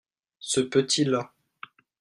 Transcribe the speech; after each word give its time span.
ce 0.39 0.61
petit-là. 0.61 1.31